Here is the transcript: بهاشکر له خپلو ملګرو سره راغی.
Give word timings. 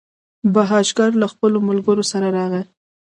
بهاشکر 0.53 1.09
له 1.21 1.27
خپلو 1.33 1.57
ملګرو 1.69 2.03
سره 2.11 2.27
راغی. 2.37 2.63